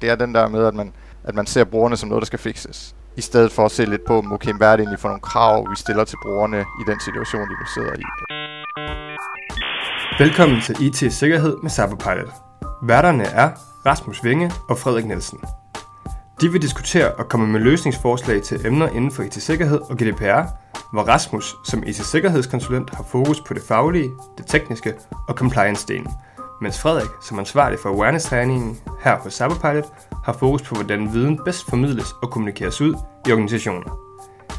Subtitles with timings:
[0.00, 0.92] det er den der med, at man,
[1.24, 2.94] at man ser brugerne som noget, der skal fikses.
[3.16, 5.70] I stedet for at se lidt på, okay, hvad er det egentlig for nogle krav,
[5.70, 8.04] vi stiller til brugerne i den situation, de nu sidder i.
[10.18, 12.32] Velkommen til IT Sikkerhed med Cyberpilot.
[12.82, 13.50] Værterne er
[13.86, 15.38] Rasmus Vinge og Frederik Nielsen.
[16.40, 20.42] De vil diskutere og komme med løsningsforslag til emner inden for IT-sikkerhed og GDPR,
[20.92, 24.94] hvor Rasmus som IT-sikkerhedskonsulent har fokus på det faglige, det tekniske
[25.28, 26.12] og compliance-delen,
[26.60, 29.92] mens Frederik som ansvarlig for awareness-træningen her på Cyberpilot
[30.24, 32.94] har fokus på, hvordan viden bedst formidles og kommunikeres ud
[33.28, 33.98] i organisationer.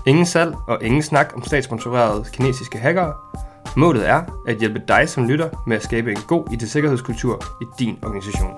[0.06, 3.14] Ingen salg og ingen snak om statssponsorerede kinesiske hackere.
[3.78, 8.00] Målet er at hjælpe dig som lytter med at skabe en god IT-sikkerhedskultur i din
[8.04, 8.54] organisation.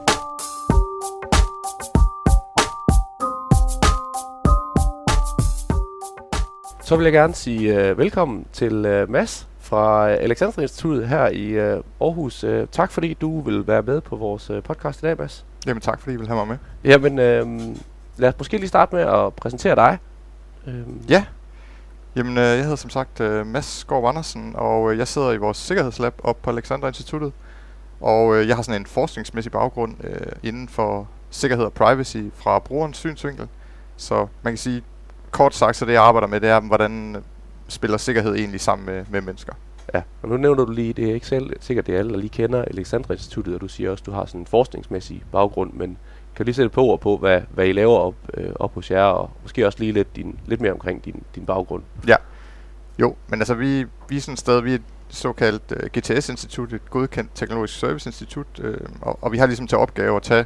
[6.81, 11.73] Så vil jeg gerne sige uh, velkommen til uh, Mads fra Alexander Instituttet her i
[11.75, 12.43] uh, Aarhus.
[12.43, 15.45] Uh, tak fordi du vil være med på vores uh, podcast i dag, Mads.
[15.67, 16.57] Jamen tak, fordi I vil have mig med.
[16.91, 17.75] Jamen, uh,
[18.17, 19.97] lad os måske lige starte med at præsentere dig.
[20.67, 21.25] Uh, ja,
[22.15, 25.37] Jamen, øh, jeg hedder som sagt øh, Mads Skov Andersen, og øh, jeg sidder i
[25.37, 27.33] vores sikkerhedslab op på Alexander Instituttet.
[28.01, 32.59] Og øh, jeg har sådan en forskningsmæssig baggrund øh, inden for sikkerhed og privacy fra
[32.59, 33.47] brugerens synsvinkel.
[33.97, 34.83] Så man kan sige,
[35.31, 37.23] kort sagt, så det jeg arbejder med, det er, hvordan
[37.69, 39.53] spiller sikkerhed egentlig sammen med, med mennesker.
[39.93, 42.17] Ja, og nu nævner du lige, det er ikke selv sikkert, det er alle, der
[42.17, 45.73] lige kender Alexandra Instituttet, og du siger også, at du har sådan en forskningsmæssig baggrund,
[45.73, 45.97] men
[46.35, 48.91] kan du lige sætte på ord på, hvad, hvad I laver op, øh, op hos
[48.91, 51.83] jer, og måske også lige lidt, din, lidt mere omkring din, din baggrund?
[52.07, 52.15] Ja,
[52.99, 56.73] jo, men altså vi, vi er sådan et sted, vi er et såkaldt uh, GTS-institut,
[56.73, 60.45] et godkendt teknologisk service-institut, øh, og, og vi har ligesom til opgave at tage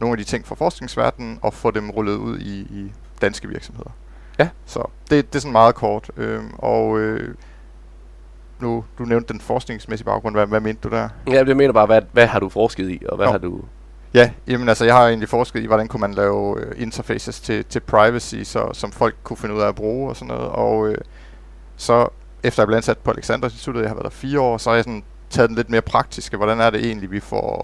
[0.00, 3.90] nogle af de ting fra forskningsverdenen og få dem rullet ud i, i danske virksomheder.
[4.38, 4.48] Ja.
[4.66, 6.10] Så det, det er sådan meget kort.
[6.16, 7.34] Øh, og øh,
[8.60, 10.34] nu, du nævnte den forskningsmæssige baggrund.
[10.34, 11.08] Hvad, hvad mente du der?
[11.28, 13.32] Ja, det mener bare, hvad, hvad har du forsket i, og hvad Nå.
[13.32, 13.60] har du...
[14.14, 17.64] Ja, jamen altså, jeg har egentlig forsket i, hvordan kunne man lave uh, interfaces til,
[17.64, 20.48] til privacy, så, som folk kunne finde ud af at bruge og sådan noget.
[20.48, 20.94] Og uh,
[21.76, 22.08] så
[22.42, 24.74] efter jeg blev ansat på Alexander Instituttet, jeg har været der fire år, så har
[24.74, 26.36] jeg sådan taget den lidt mere praktiske.
[26.36, 27.58] Hvordan er det egentlig, vi får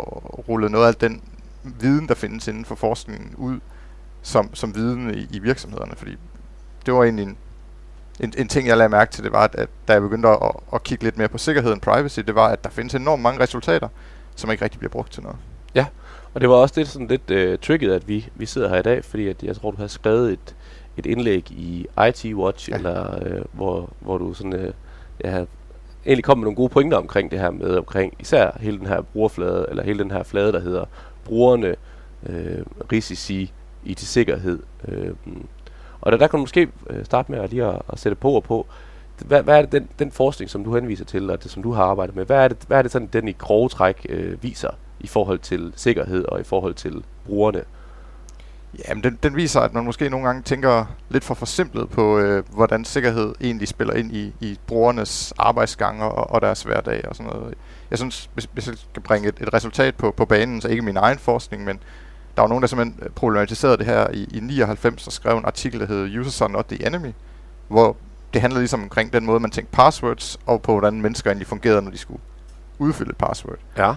[0.49, 1.23] rullet noget af den
[1.65, 3.61] viden, der findes inden for forskningen ud,
[4.23, 5.93] som, som viden i, i virksomhederne?
[5.97, 6.17] Fordi
[6.87, 7.37] det var egentlig en,
[8.21, 10.39] en, en ting, jeg lagde mærke til, det var, at, at da jeg begyndte at,
[10.75, 13.41] at kigge lidt mere på sikkerhed og privacy, det var, at der findes enormt mange
[13.41, 13.89] resultater,
[14.37, 15.39] som ikke rigtig bliver brugt til noget.
[15.75, 15.87] Ja,
[16.35, 18.83] og det var også det sådan lidt uh, tricket, at vi, vi sidder her i
[18.83, 20.57] dag, fordi at jeg tror, du har skrevet et,
[20.97, 22.77] et indlæg i IT Watch, ja.
[22.77, 24.71] eller uh, hvor, hvor du sådan, uh,
[25.25, 25.45] ja,
[26.07, 29.01] egentlig kom med nogle gode pointer omkring det her med, omkring især hele den her
[29.01, 30.85] brugerflade, eller hele den her flade, der hedder
[31.25, 31.75] brugerne,
[32.23, 32.63] uh,
[32.93, 33.53] risici,
[33.85, 34.63] IT-sikkerhed.
[34.89, 35.33] Uh,
[36.03, 38.31] og der, der kan du måske øh, starte med at lige at, at sætte på
[38.31, 38.67] og på,
[39.19, 41.73] hvad, hvad er det den, den forskning, som du henviser til, og det, som du
[41.73, 44.43] har arbejdet med, hvad er det, hvad er det sådan, den i grove træk øh,
[44.43, 44.71] viser
[45.01, 47.63] i forhold til sikkerhed og i forhold til brugerne?
[48.89, 52.45] Jamen, den, den viser, at man måske nogle gange tænker lidt for forsimplet på, øh,
[52.55, 57.33] hvordan sikkerhed egentlig spiller ind i, i brugernes arbejdsgange og, og deres hverdag og sådan
[57.33, 57.55] noget.
[57.91, 60.83] Jeg synes, hvis, hvis jeg skal bringe et, et resultat på, på banen, så ikke
[60.83, 61.81] min egen forskning, men
[62.37, 65.81] der var nogen, der simpelthen problematiserede det her i, i 99 og skrev en artikel,
[65.81, 67.13] der hed Users are not the enemy,
[67.69, 67.97] hvor
[68.33, 71.83] det handler ligesom omkring den måde, man tænkte passwords, og på hvordan mennesker egentlig fungerede,
[71.83, 72.21] når de skulle
[72.79, 73.59] udfylde et password.
[73.77, 73.95] Ja.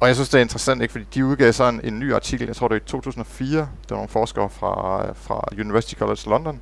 [0.00, 0.92] Og jeg synes, det er interessant, ikke?
[0.92, 3.66] fordi de udgav så en, en ny artikel, jeg tror det var i 2004, der
[3.88, 6.60] var nogle forskere fra, fra University College London,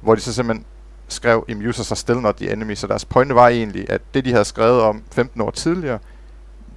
[0.00, 0.66] hvor de så simpelthen
[1.08, 4.24] skrev, at users are still not the enemy, så deres pointe var egentlig, at det
[4.24, 5.98] de havde skrevet om 15 år tidligere,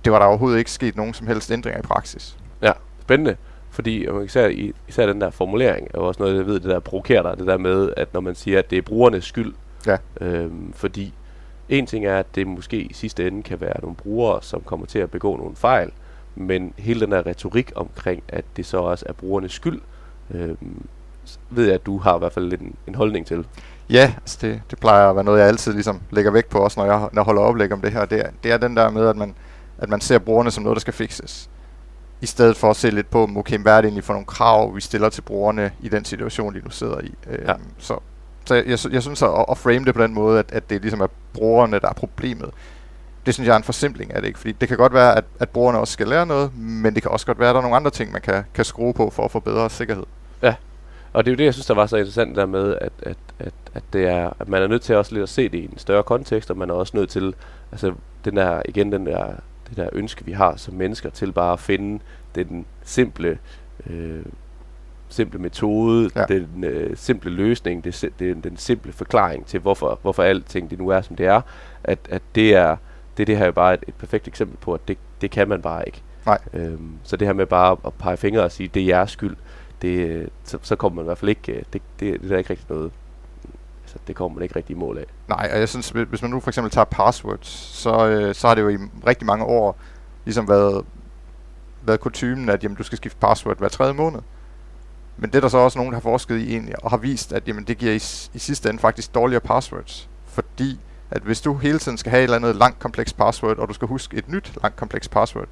[0.05, 2.37] det var der overhovedet ikke sket nogen som helst ændringer i praksis.
[2.61, 2.71] Ja,
[3.03, 3.35] spændende.
[3.69, 7.21] Fordi især, især den der formulering er jo også noget, jeg ved, det der provokerer
[7.21, 9.53] dig, det der med, at når man siger, at det er brugernes skyld.
[9.87, 9.97] Ja.
[10.21, 11.13] Øhm, fordi
[11.69, 14.85] en ting er, at det måske i sidste ende kan være nogle brugere, som kommer
[14.85, 15.91] til at begå nogle fejl,
[16.35, 19.81] men hele den der retorik omkring, at det så også er brugernes skyld,
[20.31, 20.85] øhm,
[21.49, 23.45] ved jeg, at du har i hvert fald lidt en, en holdning til.
[23.89, 26.79] Ja, altså det, det plejer at være noget, jeg altid ligesom lægger vægt på, også
[26.79, 28.05] når jeg, når jeg holder oplæg om det her.
[28.05, 29.35] Det er, det er den der med, at man,
[29.77, 31.49] at man ser brugerne som noget, der skal fikses
[32.23, 34.75] i stedet for at se lidt på, okay, hvad er det egentlig for nogle krav,
[34.75, 37.13] vi stiller til brugerne i den situation, de nu sidder i.
[37.29, 37.53] Øh, ja.
[37.77, 37.99] Så,
[38.45, 40.81] så jeg, jeg, jeg synes at, at frame det på den måde, at, at det
[40.81, 42.49] ligesom er brugerne, der er problemet.
[43.25, 44.39] Det synes jeg er en forsimpling af det, ikke?
[44.39, 47.11] Fordi det kan godt være, at, at brugerne også skal lære noget, men det kan
[47.11, 49.25] også godt være, at der er nogle andre ting, man kan, kan skrue på for
[49.25, 50.05] at få bedre sikkerhed.
[50.41, 50.55] Ja,
[51.13, 53.17] og det er jo det, jeg synes, der var så interessant der med, at, at,
[53.39, 55.63] at, at, det er, at man er nødt til også lidt at se det i
[55.63, 57.35] en større kontekst, og man er også nødt til,
[57.71, 57.93] altså
[58.25, 59.33] den der, igen den der
[59.69, 62.03] det der ønske, vi har som mennesker til bare at finde
[62.35, 63.37] den simple,
[63.89, 64.25] øh,
[65.09, 66.25] simple metode, ja.
[66.25, 70.89] den øh, simple løsning, det, det, den simple forklaring til, hvorfor, hvorfor alting det nu
[70.89, 71.41] er, som det er,
[71.83, 72.75] at, at det er
[73.17, 75.61] det, det her er bare et, et perfekt eksempel på, at det, det kan man
[75.61, 76.01] bare ikke.
[76.25, 76.39] Nej.
[76.53, 79.35] Øhm, så det her med bare at pege fingre og sige, det er jeres skyld,
[79.81, 82.37] det, så, så kommer man i hvert fald ikke, øh, det, det, det er der
[82.37, 82.91] ikke rigtig noget,
[83.93, 85.05] altså det kommer man ikke rigtig i mål af.
[85.27, 88.55] Nej, og jeg synes, hvis man nu for eksempel tager passwords, så, øh, så har
[88.55, 89.77] det jo i rigtig mange år
[90.25, 90.85] ligesom været,
[91.81, 94.19] været kutumen, at jamen, du skal skifte password hver tredje måned.
[95.17, 97.33] Men det er der så også nogen, der har forsket i egentlig, og har vist,
[97.33, 100.09] at jamen, det giver i, i sidste ende faktisk dårligere passwords.
[100.25, 100.79] Fordi
[101.11, 103.73] at hvis du hele tiden skal have et eller andet langt kompleks password, og du
[103.73, 105.47] skal huske et nyt langt kompleks password,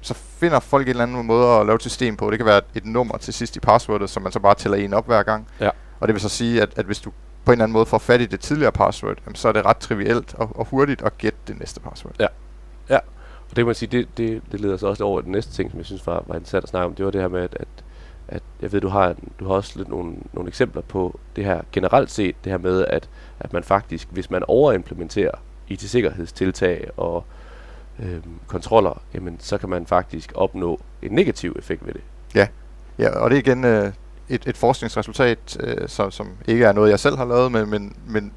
[0.00, 2.30] så finder folk en eller anden måde at lave et system på.
[2.30, 4.94] Det kan være et, nummer til sidst i passwordet, som man så bare tæller en
[4.94, 5.48] op hver gang.
[5.60, 5.70] Ja.
[6.00, 7.12] Og det vil så sige, at, at hvis du
[7.48, 9.64] på en eller anden måde får fat i det tidligere password, jamen, så er det
[9.64, 12.14] ret trivielt og, og hurtigt at gætte det næste password.
[12.20, 12.26] Ja.
[12.88, 15.52] Ja, og det kan man sige, det, det, det leder så også over den næste
[15.52, 16.94] ting, som jeg synes var, var interessant at snakke om.
[16.94, 17.68] Det var det her med, at, at,
[18.28, 21.60] at jeg ved, du har, du har også lidt nogle, nogle eksempler på det her
[21.72, 23.08] generelt set, det her med, at,
[23.40, 25.34] at man faktisk, hvis man overimplementerer
[25.68, 27.24] IT-sikkerhedstiltag og
[27.98, 32.02] øh, kontroller, jamen så kan man faktisk opnå en negativ effekt ved det.
[32.98, 33.92] Ja, og det er igen øh,
[34.28, 37.96] et, et forskningsresultat, øh, som, som ikke er noget, jeg selv har lavet, men, men,
[38.06, 38.32] men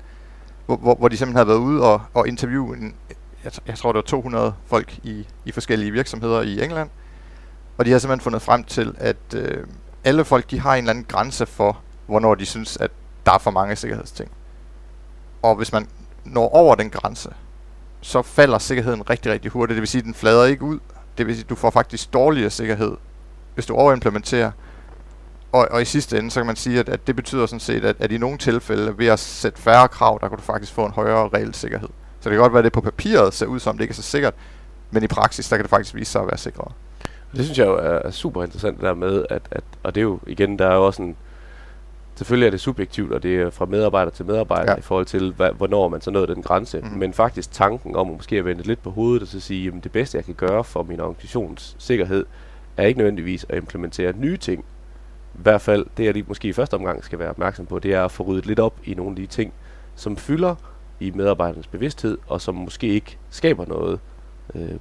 [0.65, 2.95] hvor, hvor, hvor de simpelthen har været ude og, og interviewe, en,
[3.43, 6.89] jeg, jeg tror det var 200 folk i, i forskellige virksomheder i England,
[7.77, 9.63] og de har simpelthen fundet frem til, at øh,
[10.03, 12.91] alle folk de har en eller anden grænse for, hvornår de synes, at
[13.25, 14.31] der er for mange sikkerhedsting.
[15.41, 15.87] Og hvis man
[16.23, 17.29] når over den grænse,
[18.01, 19.75] så falder sikkerheden rigtig, rigtig hurtigt.
[19.75, 20.79] Det vil sige, at den flader ikke ud.
[21.17, 22.97] Det vil sige, at du får faktisk dårligere sikkerhed,
[23.53, 24.51] hvis du overimplementerer.
[25.51, 27.85] Og, og i sidste ende, så kan man sige, at, at det betyder sådan set,
[27.85, 30.85] at, at i nogle tilfælde, ved at sætte færre krav, der kan du faktisk få
[30.85, 31.89] en højere reel sikkerhed.
[32.19, 33.95] Så det kan godt være, at det på papiret ser ud som, det ikke er
[33.95, 34.33] så sikkert,
[34.91, 36.71] men i praksis, der kan det faktisk vise sig at være sikrere.
[37.35, 40.01] Det synes jeg jo er, er super interessant det der med, at, at, og det
[40.01, 41.15] er jo igen, der er jo også en,
[42.15, 44.77] selvfølgelig er det subjektivt, og det er fra medarbejder til medarbejder Ja.
[44.77, 46.79] i forhold til, hvad, hvornår man så nåede den grænse.
[46.81, 46.97] Mhm.
[46.99, 49.79] Men faktisk tanken om at måske at vende lidt på hovedet og så sige, jamen
[49.79, 52.25] det bedste jeg kan gøre for min organisations sikkerhed,
[52.77, 54.65] er ikke nødvendigvis at implementere nye ting.
[55.35, 57.93] I hvert fald, det jeg lige måske i første omgang skal være opmærksom på, det
[57.93, 59.53] er at få ryddet lidt op i nogle af de ting,
[59.95, 60.55] som fylder
[60.99, 63.99] i medarbejdernes bevidsthed, og som måske ikke skaber noget
[64.55, 64.75] øh,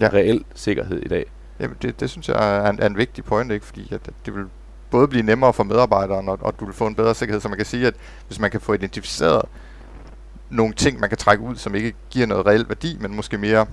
[0.00, 0.08] Ja.
[0.08, 1.26] reel sikkerhed i dag.
[1.60, 3.66] Jamen, det, det synes jeg er en, er en vigtig point, ikke?
[3.66, 4.44] fordi at, det vil
[4.90, 7.56] både blive nemmere for medarbejderen, og, og du vil få en bedre sikkerhed, så man
[7.56, 7.94] kan sige, at
[8.26, 9.42] hvis man kan få identificeret
[10.50, 13.66] nogle ting, man kan trække ud, som ikke giver noget reelt værdi, men måske mere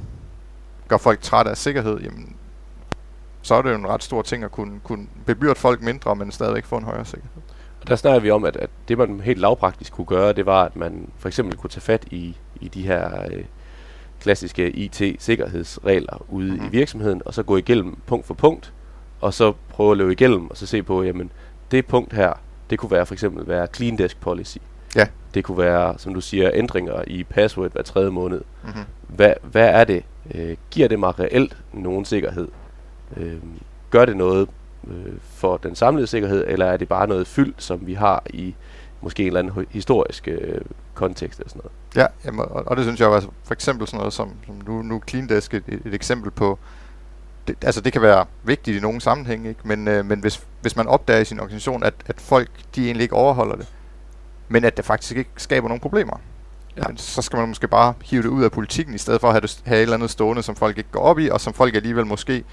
[0.87, 2.35] gør folk trætte af sikkerhed, jamen,
[3.41, 6.31] så er det jo en ret stor ting at kunne, kunne bebyrde folk mindre, men
[6.31, 7.41] stadigvæk få en højere sikkerhed.
[7.81, 10.63] Og der snakker vi om, at, at det man helt lavpraktisk kunne gøre, det var,
[10.63, 13.43] at man for eksempel kunne tage fat i, i de her øh,
[14.19, 16.65] klassiske IT-sikkerhedsregler ude mm-hmm.
[16.65, 18.73] i virksomheden, og så gå igennem punkt for punkt,
[19.21, 21.31] og så prøve at løbe igennem, og så se på, jamen,
[21.71, 22.33] det punkt her,
[22.69, 24.57] det kunne være for eksempel være clean desk policy.
[24.95, 25.07] Ja.
[25.33, 28.41] Det kunne være, som du siger, ændringer i password hver tredje måned.
[28.63, 28.83] Mm-hmm.
[29.07, 30.03] Hvad, hvad er det?
[30.35, 32.47] Øh, giver det mig reelt nogen sikkerhed?
[33.17, 33.37] Øh,
[33.89, 34.49] gør det noget
[34.87, 38.55] øh, for den samlede sikkerhed, eller er det bare noget fyld, som vi har i
[39.01, 40.61] måske en eller anden hi- historisk øh,
[40.93, 41.71] kontekst eller sådan noget?
[41.95, 44.55] Ja, jamen, og, og det synes jeg jo, altså, for eksempel sådan noget som, som
[44.67, 46.59] nu, nu Clean Desk et, et, eksempel på,
[47.47, 49.61] det, altså det kan være vigtigt i nogle sammenhænge, ikke?
[49.63, 53.03] men, øh, men hvis, hvis man opdager i sin organisation, at, at folk de egentlig
[53.03, 53.67] ikke overholder det,
[54.49, 56.17] men at det faktisk ikke skaber nogen problemer,
[56.77, 56.81] Ja.
[56.89, 56.95] ja.
[56.95, 59.41] så skal man måske bare hive det ud af politikken, i stedet for at have,
[59.41, 61.75] det, have et eller andet stående, som folk ikke går op i, og som folk
[61.75, 62.43] alligevel måske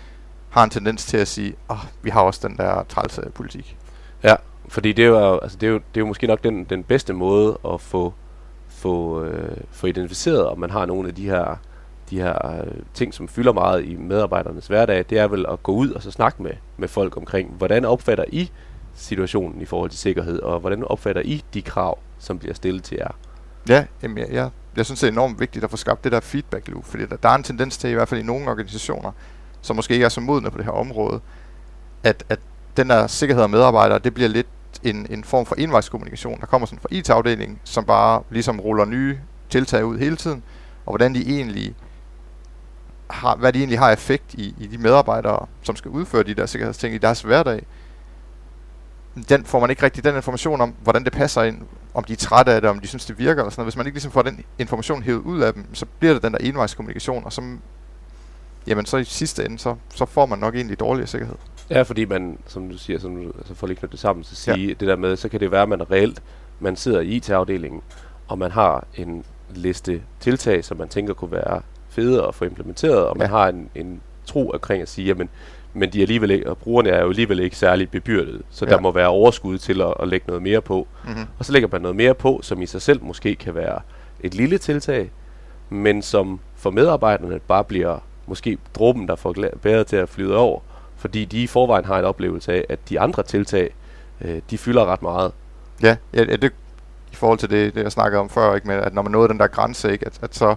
[0.50, 3.76] har en tendens til at sige, åh, oh, vi har også den der trælse politik.
[4.22, 4.34] Ja,
[4.68, 6.84] fordi det er jo, altså det er jo, det er jo måske nok den, den
[6.84, 8.14] bedste måde at få,
[8.68, 11.56] få, øh, få identificeret, om man har nogle af de her,
[12.10, 15.72] de her øh, ting, som fylder meget i medarbejdernes hverdag, det er vel at gå
[15.72, 18.50] ud og så snakke med, med folk omkring, hvordan opfatter I
[18.94, 22.96] situationen i forhold til sikkerhed, og hvordan opfatter I de krav, som bliver stillet til
[23.00, 23.10] jer?
[23.68, 26.20] Ja, jamen, jeg, jeg, jeg synes, det er enormt vigtigt at få skabt det der
[26.20, 29.12] feedback loop, fordi der, der er en tendens til, i hvert fald i nogle organisationer,
[29.62, 31.20] som måske ikke er så modne på det her område,
[32.02, 32.38] at, at
[32.76, 34.46] den der sikkerhed af medarbejdere, det bliver lidt
[34.82, 36.40] en, en form for envejskommunikation.
[36.40, 39.18] Der kommer sådan fra IT-afdelingen, som bare ligesom ruller nye
[39.50, 40.42] tiltag ud hele tiden,
[40.86, 41.74] og hvordan de egentlig
[43.10, 46.46] har, hvad de egentlig har effekt i, i de medarbejdere, som skal udføre de der
[46.46, 47.66] sikkerhedsting i deres hverdag.
[49.28, 51.62] Den får man ikke rigtig den information om, hvordan det passer ind,
[51.94, 53.66] om de er trætte af det, om de synes, det virker, eller sådan noget.
[53.66, 56.32] Hvis man ikke ligesom får den information hævet ud af dem, så bliver det den
[56.32, 57.56] der envejskommunikation, og så,
[58.68, 61.36] jamen, så i sidste ende, så, så får man nok egentlig dårligere sikkerhed.
[61.70, 64.34] Ja, fordi man, som du siger, som du, altså for lige knytte det sammen, så
[64.34, 64.72] sige ja.
[64.72, 66.22] det der med, så kan det være, at man reelt,
[66.60, 67.80] man sidder i IT-afdelingen,
[68.28, 73.04] og man har en liste tiltag, som man tænker kunne være fede at få implementeret,
[73.06, 73.30] og man Ja.
[73.30, 75.28] har en, en tro omkring at sige, jamen,
[75.74, 78.64] men de er alligevel ikke, og brugerne er jo alligevel ikke særlig bebyrdet, så.
[78.64, 78.70] Ja.
[78.70, 80.86] der må være overskud til at, at lægge noget mere på.
[81.04, 81.24] Mm-hmm.
[81.38, 83.80] Og så lægger man noget mere på, som i sig selv måske kan være
[84.20, 85.10] et lille tiltag,
[85.70, 87.98] men som for medarbejderne bare bliver
[88.28, 90.60] måske dråben, der får bæret til at flyde over,
[90.96, 93.74] fordi de i forvejen har en oplevelse af, at de andre tiltag,
[94.20, 95.32] øh, de fylder ret meget.
[95.82, 96.52] Ja, ja det,
[97.12, 99.28] i forhold til det, det jeg snakkede om før, ikke, med, at når man nåede
[99.28, 100.54] den der grænse, ikke, at, at så,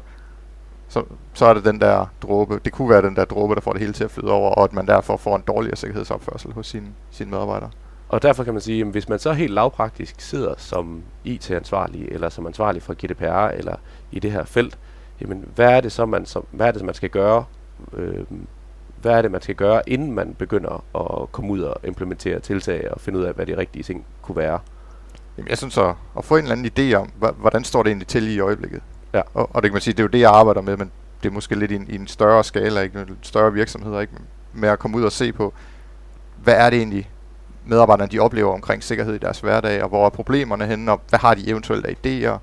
[0.87, 3.71] så, så er det den der dråbe, det kunne være den der dråbe, der får
[3.71, 6.67] det hele til at flyde over, og at man derfor får en dårligere sikkerhedsopførsel hos
[6.67, 7.69] sine, sine medarbejdere.
[8.09, 12.29] Og derfor kan man sige, at hvis man så helt lavpraktisk sidder som IT-ansvarlig, eller
[12.29, 13.75] som ansvarlig for GDPR, eller
[14.11, 14.77] i det her felt,
[15.21, 17.45] jamen hvad er det så, man, som, hvad er det, man skal gøre?
[17.93, 18.25] Øh,
[19.01, 22.91] hvad er det, man skal gøre, inden man begynder at komme ud og implementere tiltag
[22.91, 24.59] og finde ud af, hvad de rigtige ting kunne være?
[25.37, 28.07] Jamen, jeg synes så, at få en eller anden idé om, hvordan står det egentlig
[28.07, 28.81] til i øjeblikket.
[29.13, 29.21] Ja.
[29.33, 30.91] Og, og det kan man sige, det er jo det, jeg arbejder med, men
[31.23, 32.99] det er måske lidt i en, i en større skala, ikke?
[32.99, 34.13] En større virksomheder, ikke?
[34.53, 35.53] Med at komme ud og se på,
[36.43, 37.09] hvad er det egentlig,
[37.65, 41.19] medarbejderne de oplever omkring sikkerhed i deres hverdag, og hvor er problemerne henne, og hvad
[41.19, 42.37] har de eventuelt af idéer.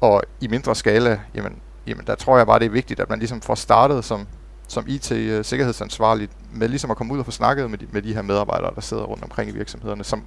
[0.00, 3.18] Og i mindre skala, jamen, jamen der tror jeg bare, det er vigtigt, at man
[3.18, 4.26] ligesom får startet som,
[4.68, 8.22] som IT-sikkerhedsansvarlig med ligesom at komme ud og få snakket med de, med de her
[8.22, 10.24] medarbejdere, der sidder rundt omkring i virksomhederne, som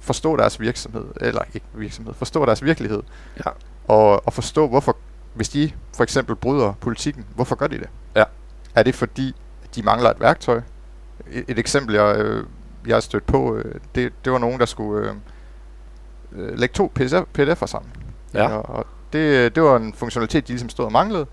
[0.00, 3.02] forstå deres virksomhed, eller ikke virksomhed, forstå deres virkelighed.
[3.46, 3.50] Ja.
[3.88, 4.96] Og, og forstå, hvorfor,
[5.34, 7.88] hvis de for eksempel bryder politikken, hvorfor gør de det?
[8.16, 8.24] Ja.
[8.74, 9.34] Er det fordi,
[9.74, 10.60] de mangler et værktøj?
[11.30, 12.46] Et, et eksempel, jeg, øh,
[12.86, 15.14] jeg har stødt på, øh, det, det var nogen, der skulle øh,
[16.32, 16.92] øh lægge to
[17.38, 17.92] PDF'er sammen.
[18.34, 18.48] Ja.
[18.48, 21.26] Og, og det, det var en funktionalitet, de ligesom stod og manglede.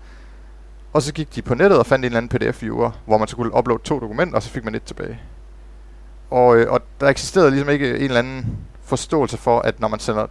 [0.92, 3.36] Og så gik de på nettet og fandt en eller anden PDF-viewer, hvor man så
[3.36, 5.20] kunne uploade to dokumenter, og så fik man et tilbage.
[6.30, 8.46] Og, øh, og der eksisterede ligesom ikke en eller anden
[8.84, 10.26] forståelse for, at når man sender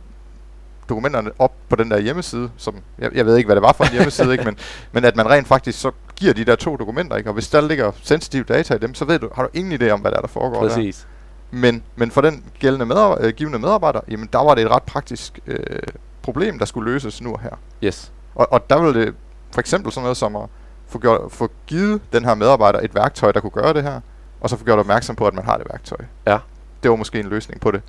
[0.90, 3.84] dokumenterne op på den der hjemmeside, som jeg, jeg ved ikke, hvad det var for
[3.84, 4.58] en hjemmeside, ikke, men,
[4.94, 7.30] men at man rent faktisk så giver de der to dokumenter, ikke?
[7.30, 9.90] og hvis der ligger sensitive data i dem, så ved du, har du ingen idé
[9.90, 10.98] om, hvad der, er, der foregår Præcis.
[10.98, 11.58] Der.
[11.58, 14.84] Men, men for den gældende medar- øh, givende medarbejder, jamen der var det et ret
[14.84, 15.80] praktisk øh,
[16.26, 17.56] problem, der skulle løses nu og her.
[17.84, 18.12] Yes.
[18.36, 19.16] Og, og der ville det
[19.54, 20.50] for eksempel sådan noget som at
[20.88, 24.00] få, gjort, få givet den her medarbejder et værktøj, der kunne gøre det her,
[24.42, 25.98] og så få gjort opmærksom på, at man har det værktøj.
[26.28, 26.38] Ja.
[26.84, 27.82] Det var måske en løsning på det.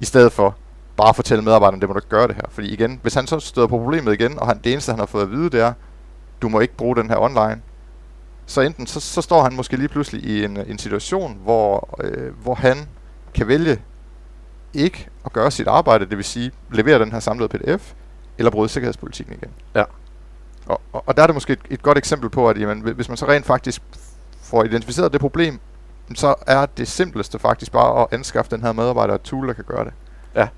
[0.00, 0.56] I stedet for
[0.96, 2.42] bare at fortælle medarbejderen, det må du ikke gøre det her.
[2.48, 5.06] Fordi igen, hvis han så støder på problemet igen, og han, det eneste, han har
[5.06, 5.72] fået at vide, det er,
[6.42, 7.62] du må ikke bruge den her online,
[8.46, 12.32] så enten så, så står han måske lige pludselig i en, en situation, hvor, øh,
[12.42, 12.76] hvor han
[13.34, 13.80] kan vælge
[14.74, 17.92] ikke at gøre sit arbejde, det vil sige levere den her samlede pdf,
[18.38, 19.50] eller bryde sikkerhedspolitikken igen.
[19.74, 19.84] Ja.
[20.66, 23.08] Og, og, og der er det måske et, et godt eksempel på, at jamen, hvis
[23.08, 23.82] man så rent faktisk
[24.42, 25.60] får identificeret det problem,
[26.14, 29.64] så er det simpleste faktisk bare at anskaffe den her medarbejder et tool, der kan
[29.64, 29.92] gøre det.
[30.34, 30.48] Ja,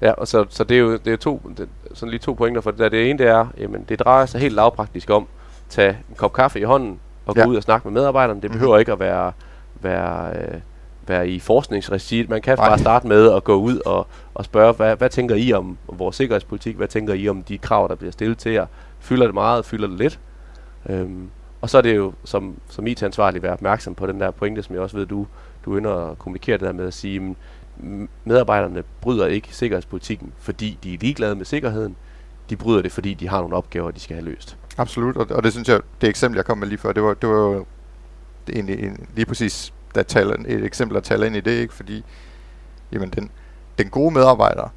[0.00, 2.60] ja og så, så det er jo det er to, det, sådan lige to pointer
[2.60, 2.88] for det der.
[2.88, 5.28] Det ene det er, jamen det drejer sig helt lavpraktisk om,
[5.68, 7.42] tage en kop kaffe i hånden og ja.
[7.42, 8.40] gå ud og snakke med medarbejderne.
[8.40, 8.58] Det mhm.
[8.58, 8.80] behøver mm-hmm.
[8.80, 9.32] ikke at være,
[9.80, 10.60] være, øh,
[11.06, 12.26] være i forskningsregi.
[12.28, 12.68] Man kan Nej.
[12.68, 16.16] bare starte med at gå ud og, og spørge, hvad, hvad tænker I om vores
[16.16, 16.76] sikkerhedspolitik?
[16.76, 18.66] Hvad tænker I om de krav, der bliver stillet til jer?
[19.00, 19.64] Fylder det meget?
[19.64, 20.18] Fylder det lidt?
[20.88, 21.28] Øhm,
[21.60, 24.74] og så er det jo som, som IT-ansvarlig være opmærksom på den der pointe, som
[24.74, 25.26] jeg også ved, du,
[25.64, 27.36] du ønsker at kommunikere det der med at sige, at
[28.24, 31.96] medarbejderne bryder ikke sikkerhedspolitikken, fordi de er ligeglade med sikkerheden.
[32.50, 34.56] De bryder det, fordi de har nogle opgaver, de skal have løst.
[34.78, 37.14] Absolut, og, og det synes jeg, det eksempel, jeg kom med lige før, det var,
[37.14, 37.64] det var jo
[38.46, 41.74] det egentlig en, lige præcis der taler, et eksempel, der taler ind i det, ikke?
[41.74, 42.04] fordi
[42.92, 43.30] jamen, den,
[43.78, 44.68] den gode medarbejder,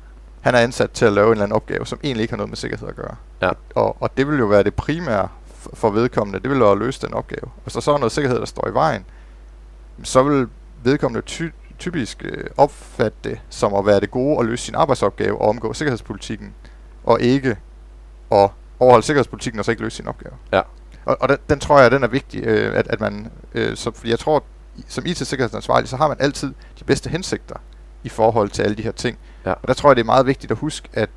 [0.41, 2.49] han er ansat til at lave en eller anden opgave, som egentlig ikke har noget
[2.49, 3.15] med sikkerhed at gøre.
[3.41, 3.49] Ja.
[3.75, 5.27] Og, og det vil jo være det primære
[5.73, 7.51] for vedkommende, det vil være at løse den opgave.
[7.63, 9.05] Hvis der så er noget sikkerhed, der står i vejen,
[10.03, 10.47] så vil
[10.83, 15.41] vedkommende ty- typisk øh, opfatte det som at være det gode at løse sin arbejdsopgave
[15.41, 16.53] og omgå sikkerhedspolitikken,
[17.03, 17.57] og ikke
[18.31, 20.33] at overholde sikkerhedspolitikken og så ikke løse sin opgave.
[20.53, 20.61] Ja.
[21.05, 23.91] Og, og den, den tror jeg, den er vigtig, øh, at, at man, øh, så,
[23.91, 24.43] fordi jeg tror,
[24.87, 27.55] som IT-sikkerhedsansvarlig, så har man altid de bedste hensigter
[28.03, 29.17] i forhold til alle de her ting.
[29.45, 29.51] Ja.
[29.51, 31.09] Og der tror jeg, det er meget vigtigt at huske, at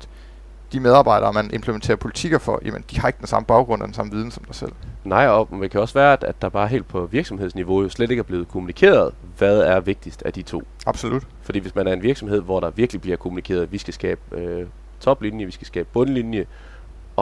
[0.71, 3.93] de medarbejdere, man implementerer politikker for, jamen, de har ikke den samme baggrund og den
[3.93, 4.71] samme viden som dig selv.
[5.03, 8.11] Nej, og det kan også være, at, at der bare helt på virksomhedsniveau jo slet
[8.11, 10.63] ikke er blevet kommunikeret, hvad er vigtigst af de to.
[10.85, 11.27] Absolut.
[11.41, 14.21] Fordi hvis man er en virksomhed, hvor der virkelig bliver kommunikeret, at vi skal skabe
[14.31, 14.67] øh,
[14.99, 16.45] toplinje, vi skal skabe bundlinje,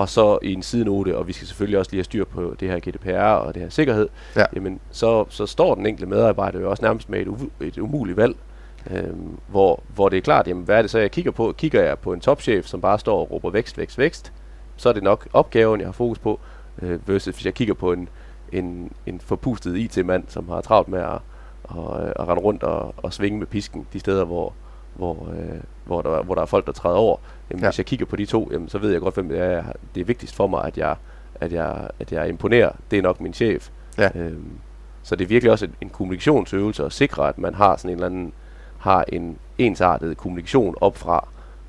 [0.01, 2.69] og så i en sidenote, og vi skal selvfølgelig også lige have styr på det
[2.69, 4.45] her GDPR og det her sikkerhed, ja.
[4.55, 8.17] jamen så, så står den enkelte medarbejder jo også nærmest med et, u- et umuligt
[8.17, 8.35] valg,
[8.91, 11.53] øhm, hvor, hvor det er klart, jamen hvad er det så, jeg kigger på?
[11.57, 14.33] Kigger jeg på en topchef, som bare står og råber vækst, vækst, vækst,
[14.77, 16.39] så er det nok opgaven, jeg har fokus på,
[16.81, 18.09] øh, versus hvis jeg kigger på en,
[18.51, 21.19] en, en forpustet IT-mand, som har travlt med at,
[21.69, 24.53] at, at rende rundt og, og svinge med pisken de steder, hvor,
[24.97, 27.17] hvor, øh, hvor, der, hvor der er folk, der træder over.
[27.49, 27.69] Jamen, ja.
[27.69, 29.63] Hvis jeg kigger på de to, jamen, så ved jeg godt, hvem det er.
[29.95, 30.95] Det er vigtigst for mig, at jeg,
[31.35, 32.71] at jeg, at jeg imponerer.
[32.91, 33.69] Det er nok min chef.
[33.97, 34.09] Ja.
[34.15, 34.51] Øhm,
[35.03, 37.95] så det er virkelig også en, en kommunikationsøvelse at sikre, at man har sådan en
[37.95, 38.33] eller anden
[38.77, 41.27] har en ensartet kommunikation op fra,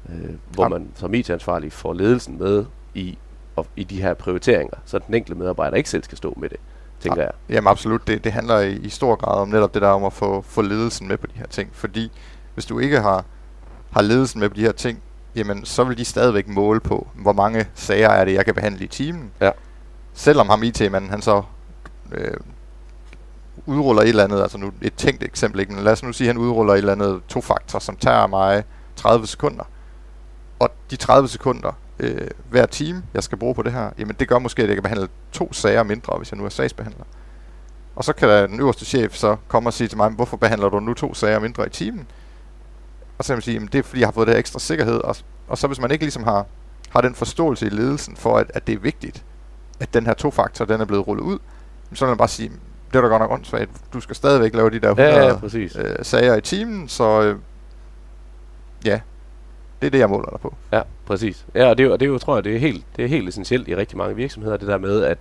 [0.08, 0.68] øh, hvor ja.
[0.68, 3.18] man som IT-ansvarlig får ledelsen med i,
[3.56, 6.58] og, i de her prioriteringer, så den enkelte medarbejder ikke selv skal stå med det.
[7.00, 7.30] tænker jeg.
[7.48, 10.12] Jamen absolut, det, det handler i, i stor grad om netop det der om at
[10.12, 11.70] få, få ledelsen med på de her ting.
[11.72, 12.12] Fordi
[12.58, 13.24] hvis du ikke har,
[13.90, 15.02] har ledelsen med på de her ting,
[15.34, 18.84] jamen så vil de stadigvæk måle på, hvor mange sager er det, jeg kan behandle
[18.84, 19.30] i timen.
[19.40, 19.50] Ja.
[20.14, 21.42] Selvom ham IT-manden, han så
[22.12, 22.36] øh,
[23.66, 25.72] udruller et eller andet, altså nu et tænkt eksempel, ikke?
[25.72, 28.64] men lad os nu sige, at han udruller et eller andet to-faktor, som tager mig
[28.96, 29.64] 30 sekunder.
[30.58, 34.28] Og de 30 sekunder øh, hver time, jeg skal bruge på det her, jamen det
[34.28, 37.04] gør måske, at jeg kan behandle to sager mindre, hvis jeg nu er sagsbehandler.
[37.96, 40.80] Og så kan den øverste chef så komme og sige til mig, hvorfor behandler du
[40.80, 42.06] nu to sager mindre i timen?
[43.18, 44.58] Og så kan man sige, jamen det er fordi, jeg har fået det her ekstra
[44.58, 45.00] sikkerhed.
[45.00, 45.16] Og,
[45.48, 46.46] og så hvis man ikke ligesom har,
[46.90, 49.24] har den forståelse i ledelsen for, at, at det er vigtigt,
[49.80, 51.38] at den her to-faktor, den er blevet rullet ud,
[51.94, 52.48] så vil man bare sige,
[52.92, 53.70] det er da godt nok åndssvagt.
[53.92, 55.76] Du skal stadigvæk lave de der 100 Ja, ja, præcis.
[55.76, 57.36] øh, sager i timen, så øh,
[58.84, 59.00] ja,
[59.80, 60.54] det er det, jeg måler dig på.
[60.72, 61.46] Ja, præcis.
[61.54, 63.68] Ja, og det, og det jo, tror jeg, det er helt, det er helt essentielt
[63.68, 65.18] i rigtig mange virksomheder, det der med, at,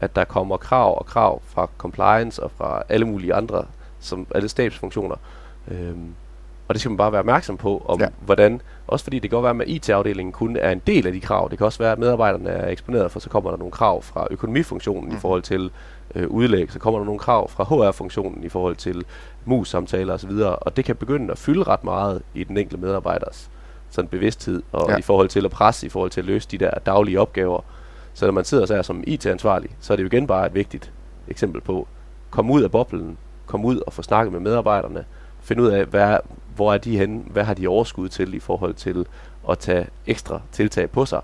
[0.00, 3.64] at der kommer krav og krav fra compliance og fra alle mulige andre,
[4.00, 5.16] som alle stabsfunktioner.
[5.68, 6.14] Øhm,
[6.70, 8.06] og det skal man bare være opmærksom på, om Ja.
[8.20, 11.20] hvordan, også fordi det kan godt være, at IT-afdelingen kun er en del af de
[11.20, 11.48] krav.
[11.50, 14.26] Det kan også være, at medarbejderne er eksponeret, for så kommer der nogle krav fra
[14.30, 15.10] økonomifunktionen mm.
[15.10, 15.20] i Mhm.
[15.20, 15.70] forhold til
[16.14, 19.04] øh, udlæg, så kommer der nogle krav fra HR-funktionen i forhold til
[19.44, 23.50] mus-samtaler osv., og det kan begynde at fylde ret meget i den enkelte medarbejders
[23.90, 24.96] sådan bevidsthed, og Ja.
[24.96, 27.60] i forhold til at presse, i forhold til at løse de der daglige opgaver.
[28.14, 30.92] Så når man sidder så som IT-ansvarlig, så er det jo igen bare et vigtigt
[31.28, 31.88] eksempel på,
[32.30, 35.04] kom ud af boblen, kom ud og få snakket med medarbejderne,
[35.42, 36.16] finde ud af, hvad,
[36.60, 39.06] hvor er de henne, hvad har de overskud til i forhold til
[39.50, 41.20] at tage ekstra tiltag på sig.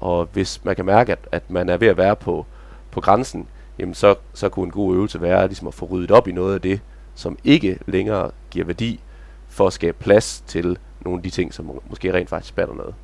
[0.00, 2.46] Og hvis man kan mærke, at, at man er ved at være på,
[2.90, 3.46] på grænsen,
[3.78, 6.54] jamen så, så kunne en god øvelse være ligesom at få ryddet op i noget
[6.54, 6.80] af det,
[7.14, 9.00] som ikke længere giver værdi,
[9.48, 12.94] for at skabe plads til nogle af de ting, som måske rent faktisk batter noget.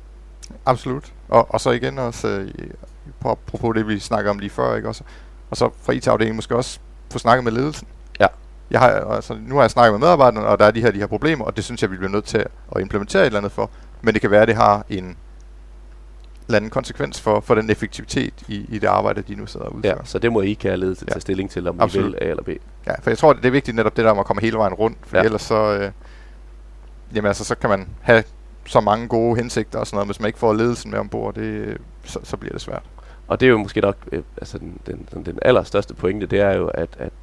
[0.65, 1.13] Absolut.
[1.29, 2.71] Og, og så igen også, øh, i-
[3.19, 5.03] på, apropos det, vi snakker om lige før, ikke også?
[5.49, 6.79] Og så fra IT-afdelingen måske også
[7.11, 7.87] få snakket med ledelsen.
[8.71, 8.79] Ja.
[8.79, 10.99] Jeg har, altså, nu har jeg snakket med medarbejderne, og der er de her, de
[10.99, 12.37] her problemer, og det synes jeg, vi bliver nødt til
[12.75, 13.69] at implementere et eller andet for.
[14.01, 15.17] Men det kan være, at det har en
[16.47, 19.75] eller anden konsekvens for, for den effektivitet i, i det arbejde, de nu sidder og
[19.75, 19.95] udfører.
[19.97, 21.13] Ja, så det må I kan ledelse Ja.
[21.13, 22.09] tage stilling til, om Absolut.
[22.09, 22.49] I vil A eller B.
[22.87, 24.73] Ja, for jeg tror, det er vigtigt netop det der med at komme hele vejen
[24.73, 25.21] rundt, for ja.
[25.21, 25.25] Ja.
[25.25, 25.91] ellers så, øh,
[27.15, 28.23] jamen altså, så kan man have
[28.65, 31.77] så mange gode hensigter og sådan noget, hvis man ikke får ledelsen med ombord, det,
[32.03, 32.83] så, så bliver det svært.
[33.27, 36.39] Og det er jo måske nok, øh, altså den, den, den, den allerstørste pointe, det
[36.39, 37.13] er jo, at, at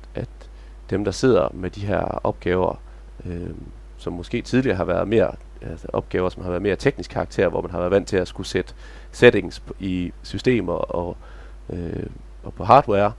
[0.92, 2.80] dem, der sidder med de her opgaver,
[3.26, 3.50] øh,
[3.96, 5.30] som måske tidligere har været mere,
[5.62, 8.28] altså opgaver, som har været mere teknisk karakter, hvor man har været vant til at
[8.28, 8.74] skulle sætte
[9.12, 11.16] settings på- i systemer og,
[11.70, 12.06] øh,
[12.42, 13.12] og på hardware,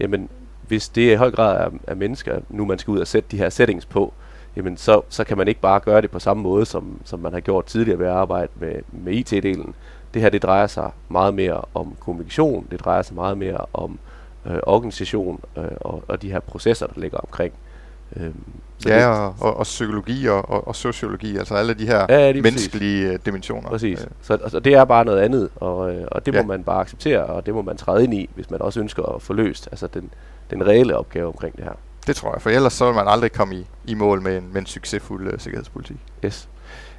[0.00, 0.28] jamen
[0.68, 3.36] hvis det i høj grad er, er mennesker, nu man skal ud og sætte de
[3.36, 4.12] her settings på,
[4.56, 7.32] jamen så, så kan man ikke bare gøre det på samme måde, som, som man
[7.32, 9.74] har gjort tidligere ved at arbejde med, med IT-delen.
[10.14, 13.98] Det her, det drejer sig meget mere om kommunikation, det drejer sig meget mere om
[14.46, 17.52] øh, organisation øh, og, og de her processer, der ligger omkring.
[18.78, 22.30] Så Ja, og, og, og psykologi og, og, og sociologi, altså alle de her ja,
[22.32, 22.42] præcis.
[22.42, 23.68] menneskelige øh, dimensioner.
[23.68, 24.00] Præcis.
[24.00, 26.42] Øh, Så og det er bare noget andet, og, øh, og det Ja.
[26.42, 29.02] må man bare acceptere, og det må man træde ind i, hvis man også ønsker
[29.02, 30.10] at få løst altså den,
[30.50, 31.72] den reelle opgave omkring det her.
[32.06, 34.48] det tror jeg, for ellers så vil man aldrig komme i, i mål med en,
[34.52, 35.96] med en succesfuld øh, sikkerhedspolitik.
[36.24, 36.48] Yes.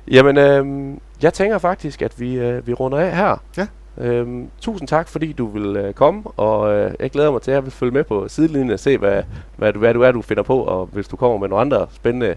[0.07, 3.37] Jamen, øh, jeg tænker faktisk, at vi, øh, vi runder af her.
[3.57, 3.67] Ja.
[3.97, 7.55] Øhm, tusind tak, fordi du vil øh, komme, og øh, jeg glæder mig til, at
[7.55, 9.23] jeg vil følge med på sidelinjen og se, hvad,
[9.57, 11.87] hvad, du, hvad du er, du finder på, og hvis du kommer med nogle andre
[11.91, 12.35] spændende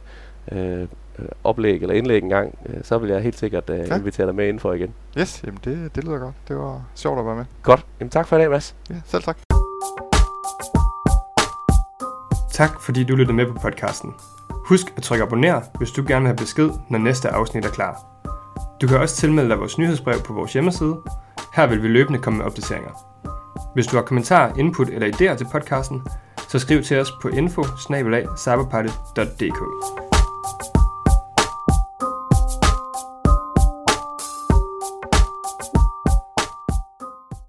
[0.52, 0.86] øh, øh,
[1.44, 3.96] oplæg eller indlæg engang, øh, så vil jeg helt sikkert øh, Ja.
[3.96, 4.94] invitere dig med indenfor igen.
[5.18, 6.34] Yes, jamen det, det lyder godt.
[6.48, 7.44] Det var sjovt at være med.
[7.62, 7.86] Godt.
[8.00, 8.74] Jamen, tak for i dag, Mads.
[8.90, 9.36] Ja, selv tak.
[12.52, 14.14] Tak fordi du lyttede med på podcasten.
[14.50, 18.04] Husk at trykke abonner, hvis du gerne vil have besked, når næste afsnit er klar.
[18.80, 20.96] Du kan også tilmelde dig vores nyhedsbrev på vores hjemmeside.
[21.56, 22.90] Her vil vi løbende komme med opdateringer.
[23.74, 26.02] Hvis du har kommentarer, input eller idéer til podcasten,
[26.48, 27.62] så skriv til os på info